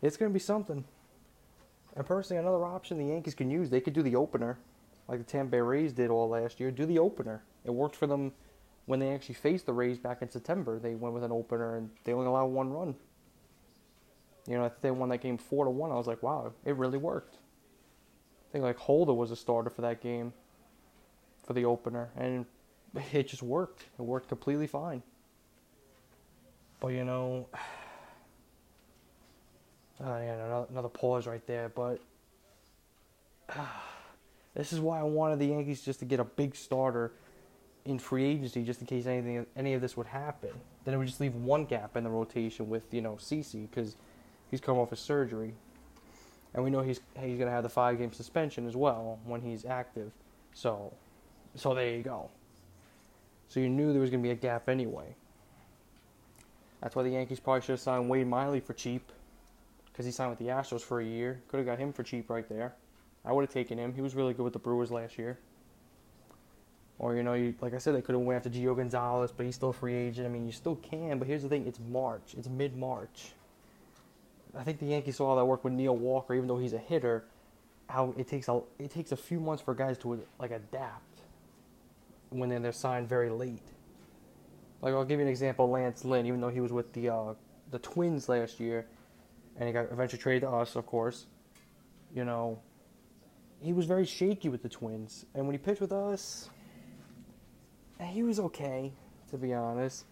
it's 0.00 0.16
gonna 0.16 0.30
be 0.30 0.38
something. 0.38 0.84
And 1.96 2.04
personally, 2.04 2.38
another 2.38 2.64
option 2.64 2.98
the 2.98 3.06
Yankees 3.06 3.34
can 3.34 3.50
use, 3.50 3.70
they 3.70 3.80
could 3.80 3.94
do 3.94 4.02
the 4.02 4.16
opener, 4.16 4.58
like 5.08 5.18
the 5.18 5.24
Tampa 5.24 5.52
Bay 5.52 5.60
Rays 5.60 5.92
did 5.92 6.10
all 6.10 6.28
last 6.28 6.60
year. 6.60 6.70
Do 6.70 6.84
the 6.84 6.98
opener. 6.98 7.42
It 7.64 7.70
worked 7.70 7.96
for 7.96 8.06
them 8.06 8.32
when 8.84 9.00
they 9.00 9.12
actually 9.12 9.36
faced 9.36 9.66
the 9.66 9.72
Rays 9.72 9.98
back 9.98 10.20
in 10.20 10.30
September. 10.30 10.78
They 10.78 10.94
went 10.94 11.14
with 11.14 11.24
an 11.24 11.32
opener 11.32 11.76
and 11.76 11.90
they 12.04 12.12
only 12.12 12.26
allowed 12.26 12.46
one 12.46 12.72
run. 12.72 12.94
You 14.46 14.58
know, 14.58 14.64
I 14.64 14.68
think 14.68 14.80
they 14.82 14.90
won 14.90 15.08
that 15.08 15.22
game 15.22 15.38
four 15.38 15.64
to 15.64 15.70
one. 15.70 15.90
I 15.90 15.94
was 15.94 16.06
like, 16.06 16.22
wow, 16.22 16.52
it 16.64 16.76
really 16.76 16.98
worked. 16.98 17.34
I 17.34 18.52
think 18.52 18.62
like 18.62 18.76
Holder 18.76 19.14
was 19.14 19.30
a 19.30 19.36
starter 19.36 19.70
for 19.70 19.82
that 19.82 20.00
game, 20.00 20.32
for 21.44 21.52
the 21.52 21.64
opener, 21.64 22.10
and 22.16 22.46
it 23.12 23.26
just 23.26 23.42
worked. 23.42 23.86
It 23.98 24.02
worked 24.02 24.28
completely 24.28 24.66
fine. 24.66 25.02
But 26.78 26.88
you 26.88 27.04
know. 27.04 27.48
Uh, 29.98 30.18
yeah, 30.22 30.44
another, 30.44 30.66
another 30.70 30.88
pause 30.88 31.26
right 31.26 31.46
there, 31.46 31.70
but 31.70 32.00
uh, 33.48 33.64
this 34.54 34.72
is 34.72 34.80
why 34.80 35.00
I 35.00 35.02
wanted 35.02 35.38
the 35.38 35.46
Yankees 35.46 35.82
just 35.82 36.00
to 36.00 36.04
get 36.04 36.20
a 36.20 36.24
big 36.24 36.54
starter 36.54 37.12
in 37.86 37.98
free 37.98 38.24
agency, 38.24 38.62
just 38.62 38.80
in 38.80 38.86
case 38.86 39.06
anything, 39.06 39.46
any 39.56 39.72
of 39.72 39.80
this 39.80 39.96
would 39.96 40.06
happen. 40.06 40.50
Then 40.84 40.94
it 40.94 40.98
would 40.98 41.06
just 41.06 41.20
leave 41.20 41.34
one 41.34 41.64
gap 41.64 41.96
in 41.96 42.04
the 42.04 42.10
rotation 42.10 42.68
with 42.68 42.92
you 42.92 43.00
know 43.00 43.14
CC 43.14 43.68
because 43.70 43.96
he's 44.50 44.60
come 44.60 44.76
off 44.76 44.90
his 44.90 44.98
surgery, 44.98 45.54
and 46.54 46.62
we 46.62 46.70
know 46.70 46.82
he's 46.82 47.00
he's 47.18 47.38
gonna 47.38 47.50
have 47.50 47.62
the 47.62 47.68
five 47.68 47.98
game 47.98 48.12
suspension 48.12 48.66
as 48.66 48.76
well 48.76 49.18
when 49.24 49.40
he's 49.40 49.64
active. 49.64 50.12
So, 50.52 50.92
so 51.54 51.74
there 51.74 51.96
you 51.96 52.02
go. 52.02 52.28
So 53.48 53.60
you 53.60 53.68
knew 53.68 53.92
there 53.92 54.00
was 54.00 54.10
gonna 54.10 54.22
be 54.22 54.30
a 54.30 54.36
gap 54.36 54.68
anyway. 54.68 55.14
That's 56.82 56.94
why 56.94 57.02
the 57.02 57.10
Yankees 57.10 57.40
probably 57.40 57.62
should 57.62 57.72
have 57.72 57.80
signed 57.80 58.08
Wade 58.10 58.26
Miley 58.26 58.60
for 58.60 58.74
cheap 58.74 59.10
because 59.96 60.04
he 60.04 60.12
signed 60.12 60.28
with 60.28 60.38
the 60.38 60.48
Astros 60.48 60.82
for 60.82 61.00
a 61.00 61.04
year. 61.04 61.40
Could 61.48 61.56
have 61.56 61.64
got 61.64 61.78
him 61.78 61.90
for 61.90 62.02
cheap 62.02 62.28
right 62.28 62.46
there. 62.50 62.74
I 63.24 63.32
would 63.32 63.40
have 63.40 63.50
taken 63.50 63.78
him. 63.78 63.94
He 63.94 64.02
was 64.02 64.14
really 64.14 64.34
good 64.34 64.42
with 64.42 64.52
the 64.52 64.58
Brewers 64.58 64.90
last 64.90 65.16
year. 65.16 65.38
Or 66.98 67.16
you 67.16 67.22
know, 67.22 67.32
you, 67.32 67.54
like 67.62 67.72
I 67.72 67.78
said, 67.78 67.94
they 67.94 68.02
could 68.02 68.14
have 68.14 68.20
went 68.20 68.36
after 68.36 68.50
Gio 68.50 68.76
Gonzalez, 68.76 69.32
but 69.34 69.46
he's 69.46 69.54
still 69.54 69.70
a 69.70 69.72
free 69.72 69.94
agent. 69.94 70.26
I 70.26 70.30
mean, 70.30 70.44
you 70.44 70.52
still 70.52 70.76
can, 70.76 71.18
but 71.18 71.26
here's 71.26 71.42
the 71.42 71.48
thing: 71.48 71.66
it's 71.66 71.80
March. 71.80 72.34
It's 72.36 72.46
mid-March. 72.46 73.32
I 74.54 74.64
think 74.64 74.80
the 74.80 74.86
Yankees 74.86 75.16
saw 75.16 75.34
that 75.34 75.44
work 75.46 75.64
with 75.64 75.72
Neil 75.72 75.96
Walker, 75.96 76.34
even 76.34 76.46
though 76.46 76.58
he's 76.58 76.74
a 76.74 76.78
hitter. 76.78 77.24
How 77.88 78.12
it 78.18 78.28
takes 78.28 78.48
a 78.48 78.60
it 78.78 78.90
takes 78.90 79.12
a 79.12 79.16
few 79.16 79.40
months 79.40 79.62
for 79.62 79.74
guys 79.74 79.96
to 79.98 80.22
like 80.38 80.50
adapt 80.50 81.20
when 82.28 82.50
they're 82.50 82.72
signed 82.72 83.08
very 83.08 83.30
late. 83.30 83.62
Like 84.82 84.92
I'll 84.92 85.04
give 85.06 85.20
you 85.20 85.24
an 85.24 85.30
example: 85.30 85.70
Lance 85.70 86.04
Lynn, 86.04 86.26
even 86.26 86.40
though 86.42 86.50
he 86.50 86.60
was 86.60 86.72
with 86.72 86.92
the 86.92 87.08
uh, 87.08 87.34
the 87.70 87.78
Twins 87.78 88.28
last 88.28 88.60
year, 88.60 88.86
and 89.58 89.66
he 89.66 89.72
got 89.72 89.86
eventually 89.90 90.20
traded 90.20 90.42
to 90.42 90.50
us, 90.50 90.76
of 90.76 90.86
course. 90.86 91.26
You 92.14 92.24
know, 92.24 92.60
he 93.60 93.72
was 93.72 93.86
very 93.86 94.04
shaky 94.04 94.48
with 94.48 94.62
the 94.62 94.68
Twins, 94.68 95.26
and 95.34 95.46
when 95.46 95.54
he 95.54 95.58
pitched 95.58 95.80
with 95.80 95.92
us, 95.92 96.50
he 98.00 98.22
was 98.22 98.38
okay, 98.38 98.92
to 99.30 99.38
be 99.38 99.54
honest. 99.54 100.04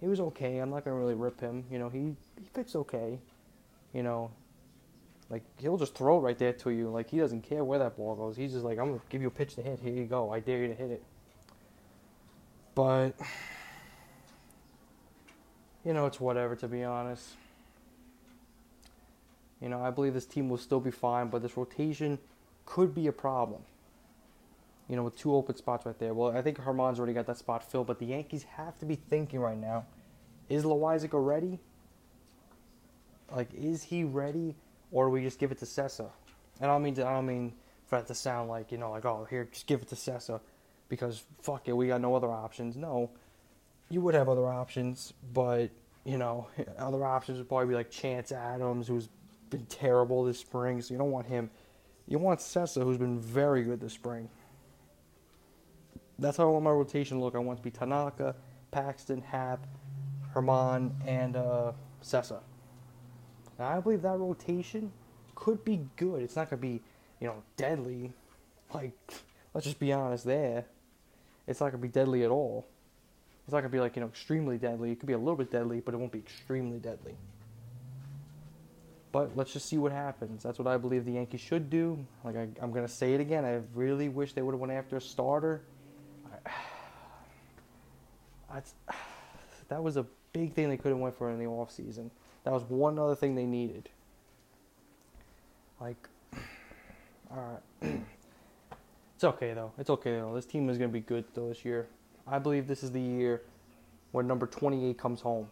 He 0.00 0.06
was 0.06 0.20
okay. 0.20 0.58
I'm 0.58 0.70
not 0.70 0.84
gonna 0.84 0.96
really 0.96 1.14
rip 1.14 1.40
him. 1.40 1.64
You 1.70 1.78
know, 1.78 1.88
he 1.88 2.16
he 2.38 2.48
pitched 2.54 2.76
okay. 2.76 3.18
You 3.92 4.02
know, 4.02 4.30
like 5.28 5.42
he'll 5.58 5.76
just 5.76 5.94
throw 5.94 6.18
it 6.18 6.20
right 6.20 6.38
there 6.38 6.52
to 6.52 6.70
you. 6.70 6.88
Like 6.88 7.10
he 7.10 7.18
doesn't 7.18 7.42
care 7.42 7.64
where 7.64 7.78
that 7.80 7.96
ball 7.96 8.14
goes. 8.14 8.36
He's 8.36 8.52
just 8.52 8.64
like, 8.64 8.78
I'm 8.78 8.88
gonna 8.88 9.00
give 9.08 9.20
you 9.20 9.28
a 9.28 9.32
pitch 9.32 9.56
to 9.56 9.62
hit. 9.62 9.80
Here 9.80 9.92
you 9.92 10.04
go. 10.04 10.32
I 10.32 10.40
dare 10.40 10.58
you 10.58 10.68
to 10.68 10.74
hit 10.74 10.90
it. 10.90 11.02
But 12.74 13.12
you 15.84 15.92
know, 15.92 16.06
it's 16.06 16.20
whatever 16.20 16.54
to 16.56 16.68
be 16.68 16.84
honest. 16.84 17.34
You 19.60 19.68
know, 19.68 19.82
I 19.82 19.90
believe 19.90 20.14
this 20.14 20.26
team 20.26 20.48
will 20.48 20.58
still 20.58 20.80
be 20.80 20.90
fine, 20.90 21.28
but 21.28 21.42
this 21.42 21.56
rotation 21.56 22.18
could 22.64 22.94
be 22.94 23.06
a 23.06 23.12
problem. 23.12 23.62
You 24.88 24.96
know, 24.96 25.02
with 25.02 25.18
two 25.18 25.34
open 25.34 25.56
spots 25.56 25.84
right 25.84 25.98
there. 25.98 26.14
Well, 26.14 26.36
I 26.36 26.42
think 26.42 26.58
Germán's 26.58 26.98
already 26.98 27.12
got 27.12 27.26
that 27.26 27.36
spot 27.36 27.62
filled, 27.62 27.86
but 27.86 27.98
the 27.98 28.06
Yankees 28.06 28.44
have 28.56 28.78
to 28.78 28.86
be 28.86 28.94
thinking 28.94 29.40
right 29.40 29.58
now: 29.58 29.84
Is 30.48 30.64
Loaisiga 30.64 31.24
ready? 31.24 31.58
Like, 33.30 33.52
is 33.52 33.82
he 33.82 34.04
ready, 34.04 34.54
or 34.90 35.06
do 35.06 35.10
we 35.10 35.22
just 35.22 35.38
give 35.38 35.52
it 35.52 35.58
to 35.58 35.66
Cessa? 35.66 36.08
And 36.60 36.70
I 36.70 36.74
don't 36.74 36.82
mean 36.82 36.94
to, 36.94 37.06
I 37.06 37.12
don't 37.12 37.26
mean 37.26 37.52
for 37.86 37.96
that 37.96 38.06
to 38.06 38.14
sound 38.14 38.48
like 38.48 38.72
you 38.72 38.78
know, 38.78 38.90
like 38.90 39.04
oh, 39.04 39.26
here, 39.28 39.48
just 39.52 39.66
give 39.66 39.82
it 39.82 39.88
to 39.88 39.94
Cessa 39.94 40.40
because 40.88 41.22
fuck 41.42 41.68
it, 41.68 41.76
we 41.76 41.88
got 41.88 42.00
no 42.00 42.14
other 42.14 42.30
options. 42.30 42.76
No, 42.76 43.10
you 43.90 44.00
would 44.00 44.14
have 44.14 44.28
other 44.28 44.46
options, 44.46 45.12
but 45.34 45.70
you 46.04 46.16
know, 46.16 46.46
other 46.78 47.04
options 47.04 47.38
would 47.38 47.48
probably 47.48 47.66
be 47.66 47.74
like 47.74 47.90
Chance 47.90 48.32
Adams, 48.32 48.88
who's 48.88 49.08
been 49.48 49.66
terrible 49.66 50.24
this 50.24 50.38
spring, 50.38 50.80
so 50.80 50.94
you 50.94 50.98
don't 50.98 51.10
want 51.10 51.26
him. 51.26 51.50
You 52.06 52.18
want 52.18 52.40
Cessa, 52.40 52.82
who's 52.82 52.98
been 52.98 53.20
very 53.20 53.62
good 53.62 53.80
this 53.80 53.92
spring. 53.92 54.28
That's 56.18 56.36
how 56.36 56.48
I 56.48 56.50
want 56.50 56.64
my 56.64 56.70
rotation 56.70 57.18
to 57.18 57.24
look. 57.24 57.34
I 57.34 57.38
want 57.38 57.58
to 57.58 57.62
be 57.62 57.70
Tanaka, 57.70 58.34
Paxton, 58.70 59.22
Happ, 59.22 59.66
Germán, 60.34 60.92
and 61.06 61.36
uh, 61.36 61.72
Cessa. 62.02 62.40
Now, 63.58 63.76
I 63.76 63.80
believe 63.80 64.02
that 64.02 64.16
rotation 64.18 64.92
could 65.34 65.64
be 65.64 65.80
good. 65.96 66.22
It's 66.22 66.36
not 66.36 66.50
going 66.50 66.60
to 66.60 66.66
be, 66.66 66.80
you 67.20 67.28
know, 67.28 67.42
deadly. 67.56 68.12
Like, 68.72 68.92
let's 69.54 69.66
just 69.66 69.78
be 69.78 69.92
honest 69.92 70.24
there. 70.24 70.64
It's 71.46 71.60
not 71.60 71.70
going 71.70 71.80
to 71.80 71.88
be 71.88 71.92
deadly 71.92 72.24
at 72.24 72.30
all. 72.30 72.66
It's 73.44 73.52
not 73.52 73.60
going 73.60 73.70
to 73.70 73.76
be 73.76 73.80
like, 73.80 73.96
you 73.96 74.00
know, 74.00 74.08
extremely 74.08 74.58
deadly. 74.58 74.92
It 74.92 75.00
could 75.00 75.06
be 75.06 75.14
a 75.14 75.18
little 75.18 75.36
bit 75.36 75.50
deadly, 75.50 75.80
but 75.80 75.94
it 75.94 75.96
won't 75.96 76.12
be 76.12 76.18
extremely 76.18 76.78
deadly. 76.78 77.16
But 79.18 79.36
let's 79.36 79.52
just 79.52 79.66
see 79.66 79.78
what 79.78 79.90
happens. 79.90 80.44
That's 80.44 80.60
what 80.60 80.68
I 80.68 80.76
believe 80.76 81.04
the 81.04 81.14
Yankees 81.14 81.40
should 81.40 81.68
do. 81.70 82.06
Like 82.22 82.36
I, 82.36 82.46
am 82.62 82.72
to 82.72 82.86
say 82.86 83.14
it 83.14 83.20
again. 83.20 83.44
I 83.44 83.62
really 83.74 84.08
wish 84.08 84.32
they 84.32 84.42
would 84.42 84.52
have 84.52 84.60
went 84.60 84.72
after 84.72 84.96
a 84.96 85.00
starter. 85.00 85.62
That 89.68 89.82
was 89.82 89.96
a 89.96 90.06
big 90.32 90.54
thing 90.54 90.68
they 90.70 90.76
could 90.76 90.90
have 90.90 90.98
went 90.98 91.16
for 91.16 91.30
in 91.30 91.38
the 91.38 91.46
off 91.46 91.72
season. 91.72 92.12
That 92.44 92.52
was 92.52 92.62
one 92.62 92.96
other 92.96 93.16
thing 93.16 93.34
they 93.34 93.44
needed. 93.44 93.88
Like, 95.80 96.08
all 97.30 97.60
right, 97.82 97.92
it's 99.16 99.24
okay 99.24 99.52
though. 99.52 99.72
It's 99.78 99.90
okay 99.90 100.12
though. 100.12 100.32
This 100.34 100.46
team 100.46 100.70
is 100.70 100.78
going 100.78 100.90
to 100.90 100.94
be 100.94 101.00
good 101.00 101.24
though 101.34 101.48
this 101.48 101.64
year. 101.64 101.88
I 102.26 102.38
believe 102.38 102.68
this 102.68 102.84
is 102.84 102.92
the 102.92 103.00
year 103.00 103.42
when 104.12 104.28
number 104.28 104.46
28 104.46 104.96
comes 104.96 105.20
home. 105.20 105.48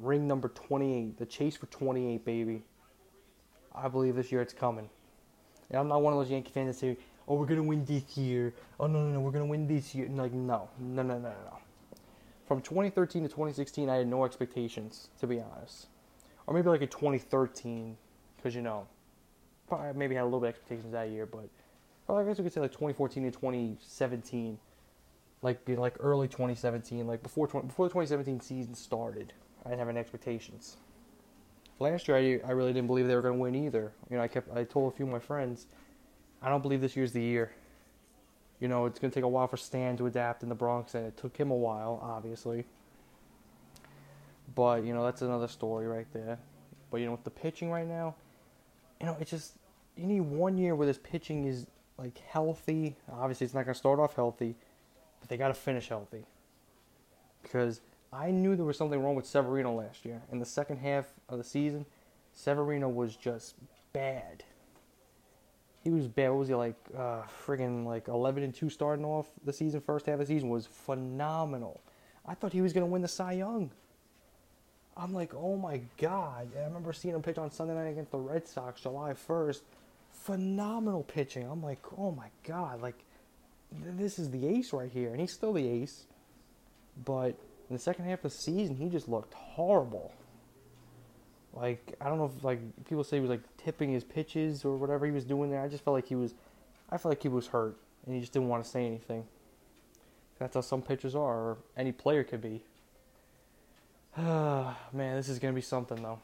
Ring 0.00 0.26
number 0.26 0.48
28, 0.48 1.18
the 1.18 1.26
chase 1.26 1.56
for 1.56 1.66
28, 1.66 2.24
baby. 2.24 2.62
I 3.74 3.88
believe 3.88 4.16
this 4.16 4.32
year 4.32 4.40
it's 4.40 4.52
coming. 4.52 4.88
And 5.70 5.78
I'm 5.78 5.88
not 5.88 6.02
one 6.02 6.12
of 6.12 6.18
those 6.18 6.30
Yankee 6.30 6.50
fans 6.50 6.68
that 6.68 6.80
say, 6.80 6.96
"Oh, 7.28 7.34
we're 7.34 7.46
gonna 7.46 7.62
win 7.62 7.84
this 7.84 8.16
year." 8.16 8.54
Oh 8.78 8.86
no, 8.86 9.06
no, 9.06 9.14
no, 9.14 9.20
we're 9.20 9.32
gonna 9.32 9.46
win 9.46 9.66
this 9.66 9.94
year. 9.94 10.08
Like 10.08 10.32
no, 10.32 10.68
no, 10.78 11.02
no, 11.02 11.18
no, 11.18 11.28
no. 11.28 11.58
From 12.46 12.60
2013 12.62 13.24
to 13.24 13.28
2016, 13.28 13.90
I 13.90 13.96
had 13.96 14.06
no 14.06 14.24
expectations, 14.24 15.08
to 15.20 15.26
be 15.26 15.40
honest. 15.40 15.88
Or 16.46 16.54
maybe 16.54 16.68
like 16.68 16.82
a 16.82 16.86
2013, 16.86 17.96
because 18.36 18.54
you 18.54 18.62
know, 18.62 18.86
probably 19.66 19.92
maybe 19.94 20.14
had 20.14 20.22
a 20.22 20.24
little 20.24 20.40
bit 20.40 20.50
of 20.50 20.54
expectations 20.54 20.92
that 20.92 21.10
year, 21.10 21.26
but 21.26 21.48
I 22.08 22.22
guess 22.22 22.38
we 22.38 22.44
could 22.44 22.52
say 22.52 22.60
like 22.60 22.70
2014 22.70 23.24
to 23.24 23.30
2017, 23.32 24.58
like 25.42 25.68
like 25.68 25.96
early 25.98 26.28
2017, 26.28 27.06
like 27.06 27.22
before 27.22 27.48
before 27.48 27.86
the 27.86 27.92
2017 27.92 28.40
season 28.40 28.74
started. 28.74 29.32
I 29.66 29.70
didn't 29.70 29.80
have 29.80 29.88
any 29.88 29.98
expectations. 29.98 30.76
Last 31.80 32.06
year, 32.06 32.16
I, 32.16 32.48
I 32.48 32.52
really 32.52 32.72
didn't 32.72 32.86
believe 32.86 33.08
they 33.08 33.16
were 33.16 33.22
going 33.22 33.34
to 33.34 33.40
win 33.40 33.56
either. 33.56 33.92
You 34.08 34.16
know, 34.16 34.22
I 34.22 34.28
kept 34.28 34.56
I 34.56 34.62
told 34.62 34.92
a 34.92 34.96
few 34.96 35.06
of 35.06 35.12
my 35.12 35.18
friends, 35.18 35.66
I 36.40 36.48
don't 36.48 36.62
believe 36.62 36.80
this 36.80 36.96
year's 36.96 37.12
the 37.12 37.20
year. 37.20 37.52
You 38.60 38.68
know, 38.68 38.86
it's 38.86 38.98
going 38.98 39.10
to 39.10 39.14
take 39.14 39.24
a 39.24 39.28
while 39.28 39.48
for 39.48 39.56
Stan 39.56 39.96
to 39.98 40.06
adapt 40.06 40.44
in 40.44 40.48
the 40.48 40.54
Bronx, 40.54 40.94
and 40.94 41.04
it 41.04 41.16
took 41.16 41.36
him 41.36 41.50
a 41.50 41.56
while, 41.56 42.00
obviously. 42.00 42.64
But 44.54 44.84
you 44.84 44.94
know, 44.94 45.04
that's 45.04 45.20
another 45.20 45.48
story 45.48 45.88
right 45.88 46.06
there. 46.12 46.38
But 46.90 46.98
you 46.98 47.06
know, 47.06 47.12
with 47.12 47.24
the 47.24 47.30
pitching 47.30 47.70
right 47.70 47.86
now, 47.86 48.14
you 49.00 49.06
know, 49.06 49.16
it's 49.20 49.30
just 49.30 49.54
you 49.96 50.06
need 50.06 50.20
one 50.20 50.56
year 50.56 50.76
where 50.76 50.86
this 50.86 51.00
pitching 51.02 51.44
is 51.44 51.66
like 51.98 52.18
healthy. 52.18 52.94
Obviously, 53.12 53.44
it's 53.44 53.54
not 53.54 53.64
going 53.64 53.74
to 53.74 53.78
start 53.78 53.98
off 53.98 54.14
healthy, 54.14 54.54
but 55.18 55.28
they 55.28 55.36
got 55.36 55.48
to 55.48 55.54
finish 55.54 55.88
healthy 55.88 56.24
because 57.42 57.80
I 58.12 58.30
knew 58.30 58.56
there 58.56 58.64
was 58.64 58.76
something 58.76 59.02
wrong 59.02 59.14
with 59.14 59.26
Severino 59.26 59.74
last 59.74 60.04
year. 60.04 60.22
In 60.30 60.38
the 60.38 60.46
second 60.46 60.78
half 60.78 61.06
of 61.28 61.38
the 61.38 61.44
season, 61.44 61.86
Severino 62.32 62.88
was 62.88 63.16
just 63.16 63.56
bad. 63.92 64.44
He 65.82 65.90
was 65.90 66.08
bad. 66.08 66.30
What 66.30 66.38
was 66.38 66.48
he 66.48 66.54
like? 66.54 66.76
Uh, 66.96 67.22
friggin' 67.46 67.84
like 67.84 68.08
11 68.08 68.42
and 68.42 68.54
2 68.54 68.70
starting 68.70 69.04
off 69.04 69.28
the 69.44 69.52
season. 69.52 69.80
First 69.80 70.06
half 70.06 70.14
of 70.14 70.20
the 70.20 70.26
season 70.26 70.48
was 70.48 70.66
phenomenal. 70.66 71.80
I 72.26 72.34
thought 72.34 72.52
he 72.52 72.60
was 72.60 72.72
to 72.72 72.84
win 72.84 73.02
the 73.02 73.08
Cy 73.08 73.32
Young. 73.32 73.70
I'm 74.96 75.12
like, 75.12 75.34
oh 75.34 75.56
my 75.56 75.80
god. 75.98 76.48
And 76.54 76.62
I 76.62 76.66
remember 76.66 76.92
seeing 76.92 77.14
him 77.14 77.22
pitch 77.22 77.38
on 77.38 77.50
Sunday 77.50 77.74
night 77.74 77.90
against 77.90 78.10
the 78.10 78.18
Red 78.18 78.48
Sox 78.48 78.80
July 78.80 79.12
1st. 79.12 79.60
Phenomenal 80.10 81.02
pitching. 81.02 81.46
I'm 81.48 81.62
like, 81.62 81.80
oh 81.98 82.10
my 82.10 82.28
god. 82.44 82.80
Like, 82.80 82.98
this 83.70 84.18
is 84.18 84.30
the 84.30 84.46
ace 84.48 84.72
right 84.72 84.90
here. 84.90 85.10
And 85.10 85.20
he's 85.20 85.32
still 85.32 85.52
the 85.52 85.68
ace. 85.68 86.04
But 87.04 87.36
in 87.68 87.74
the 87.74 87.82
second 87.82 88.04
half 88.04 88.24
of 88.24 88.30
the 88.32 88.38
season, 88.38 88.76
he 88.76 88.88
just 88.88 89.08
looked 89.08 89.34
horrible. 89.34 90.14
Like 91.52 91.94
I 92.00 92.08
don't 92.08 92.18
know 92.18 92.30
if 92.36 92.44
like 92.44 92.60
people 92.86 93.02
say 93.02 93.16
he 93.16 93.20
was 93.20 93.30
like 93.30 93.42
tipping 93.56 93.90
his 93.90 94.04
pitches 94.04 94.64
or 94.64 94.76
whatever 94.76 95.06
he 95.06 95.12
was 95.12 95.24
doing 95.24 95.50
there. 95.50 95.62
I 95.62 95.68
just 95.68 95.84
felt 95.84 95.94
like 95.94 96.06
he 96.06 96.14
was, 96.14 96.34
I 96.90 96.98
felt 96.98 97.12
like 97.12 97.22
he 97.22 97.28
was 97.28 97.48
hurt 97.48 97.76
and 98.04 98.14
he 98.14 98.20
just 98.20 98.32
didn't 98.32 98.48
want 98.48 98.62
to 98.62 98.70
say 98.70 98.86
anything. 98.86 99.24
That's 100.38 100.54
how 100.54 100.60
some 100.60 100.82
pitchers 100.82 101.14
are, 101.14 101.34
or 101.34 101.58
any 101.76 101.92
player 101.92 102.22
could 102.22 102.42
be. 102.42 102.62
Man, 104.18 104.76
this 104.92 105.28
is 105.28 105.38
gonna 105.38 105.54
be 105.54 105.62
something 105.62 106.02
though. 106.02 106.20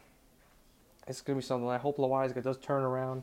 It's 1.09 1.23
gonna 1.23 1.39
be 1.39 1.43
something. 1.43 1.69
I 1.69 1.79
hope 1.79 1.97
Loaisiga 1.97 2.43
does 2.43 2.59
turn 2.59 2.83
around 2.83 3.23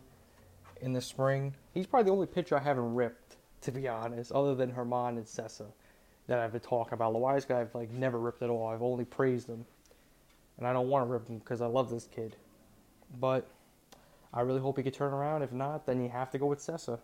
in 0.82 0.94
the 0.94 1.02
spring. 1.02 1.54
He's 1.74 1.86
probably 1.86 2.06
the 2.06 2.14
only 2.14 2.28
pitcher 2.28 2.58
I 2.58 2.62
haven't 2.62 2.96
ripped, 2.96 3.38
to 3.62 3.72
be 3.72 3.88
honest, 3.88 4.32
other 4.32 4.56
than 4.56 4.72
Germán 4.72 5.10
and 5.10 5.26
Cessa 5.26 5.68
that 6.30 6.38
I've 6.40 6.52
been 6.52 6.62
talking 6.62 6.94
about. 6.94 7.12
The 7.12 7.20
wise 7.20 7.44
guy, 7.44 7.60
I've 7.60 7.74
like 7.74 7.90
never 7.90 8.20
ripped 8.20 8.44
at 8.44 8.50
all. 8.50 8.68
I've 8.68 8.84
only 8.84 9.04
praised 9.04 9.50
him, 9.50 9.66
and 10.58 10.68
I 10.68 10.72
don't 10.72 10.88
want 10.88 11.06
to 11.06 11.12
rip 11.12 11.28
him 11.28 11.40
because 11.40 11.60
I 11.60 11.66
love 11.66 11.90
this 11.90 12.08
kid. 12.16 12.36
But 13.20 13.48
I 14.32 14.42
really 14.42 14.60
hope 14.60 14.78
he 14.78 14.84
can 14.84 14.92
turn 14.92 15.12
around. 15.12 15.42
If 15.42 15.52
not, 15.52 15.88
then 15.88 16.02
you 16.02 16.10
have 16.10 16.30
to 16.32 16.38
go 16.38 16.46
with 16.46 16.60
Cessa. 16.60 17.00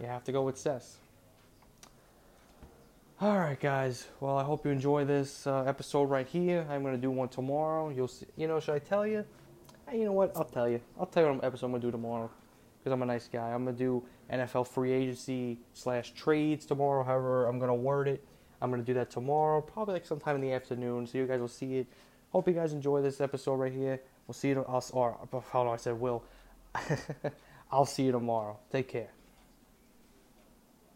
You 0.00 0.06
have 0.06 0.22
to 0.24 0.32
go 0.32 0.42
with 0.42 0.56
Cess. 0.56 0.98
All 3.20 3.36
right, 3.36 3.58
guys. 3.58 4.06
Well, 4.20 4.38
I 4.38 4.44
hope 4.44 4.64
you 4.64 4.70
enjoy 4.70 5.04
this 5.04 5.44
uh, 5.44 5.64
episode 5.64 6.04
right 6.04 6.26
here. 6.26 6.64
I'm 6.70 6.84
gonna 6.84 6.96
do 6.96 7.10
one 7.10 7.28
tomorrow. 7.28 7.88
You'll 7.88 8.06
see. 8.06 8.26
You 8.36 8.46
know, 8.46 8.60
should 8.60 8.76
I 8.76 8.78
tell 8.78 9.04
you? 9.04 9.24
You 9.92 10.04
know 10.04 10.12
what? 10.12 10.30
I'll 10.36 10.44
tell 10.44 10.68
you. 10.68 10.80
I'll 11.00 11.06
tell 11.06 11.24
you 11.24 11.32
what 11.32 11.44
episode 11.44 11.66
I'm 11.66 11.72
gonna 11.72 11.82
do 11.82 11.90
tomorrow 11.90 12.30
because 12.78 12.92
I'm 12.92 13.02
a 13.02 13.06
nice 13.06 13.26
guy. 13.26 13.52
I'm 13.52 13.64
gonna 13.64 13.76
do 13.76 14.04
NFL 14.32 14.68
free 14.68 14.92
agency 14.92 15.58
slash 15.72 16.12
trades 16.12 16.66
tomorrow. 16.66 17.02
However, 17.02 17.46
I'm 17.46 17.58
gonna 17.58 17.74
word 17.74 18.08
it. 18.08 18.24
I'm 18.60 18.70
gonna 18.70 18.82
do 18.82 18.94
that 18.94 19.10
tomorrow, 19.10 19.60
probably 19.60 19.94
like 19.94 20.06
sometime 20.06 20.36
in 20.36 20.42
the 20.42 20.52
afternoon. 20.52 21.06
So 21.06 21.18
you 21.18 21.26
guys 21.26 21.40
will 21.40 21.48
see 21.48 21.78
it. 21.78 21.86
Hope 22.30 22.46
you 22.46 22.54
guys 22.54 22.72
enjoy 22.72 23.00
this 23.00 23.20
episode 23.20 23.54
right 23.54 23.72
here. 23.72 24.00
We'll 24.26 24.34
see 24.34 24.48
you. 24.48 24.64
I'll, 24.68 24.84
or 24.92 25.16
how 25.52 25.64
do 25.64 25.70
I 25.70 25.76
said 25.76 25.98
will. 25.98 26.22
I'll 27.72 27.86
see 27.86 28.04
you 28.04 28.12
tomorrow. 28.12 28.58
Take 28.70 28.88
care. 28.88 29.17